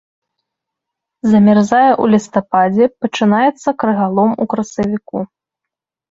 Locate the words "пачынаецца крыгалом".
3.05-4.29